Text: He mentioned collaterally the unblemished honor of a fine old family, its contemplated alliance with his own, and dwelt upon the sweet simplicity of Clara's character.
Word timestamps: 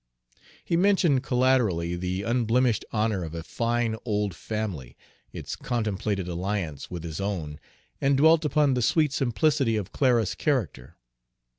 He 0.65 0.75
mentioned 0.75 1.21
collaterally 1.21 1.95
the 1.95 2.23
unblemished 2.23 2.83
honor 2.91 3.23
of 3.23 3.35
a 3.35 3.43
fine 3.43 3.95
old 4.03 4.33
family, 4.33 4.97
its 5.31 5.55
contemplated 5.55 6.27
alliance 6.27 6.89
with 6.89 7.03
his 7.03 7.21
own, 7.21 7.59
and 8.01 8.17
dwelt 8.17 8.43
upon 8.43 8.73
the 8.73 8.81
sweet 8.81 9.13
simplicity 9.13 9.77
of 9.77 9.91
Clara's 9.91 10.33
character. 10.33 10.97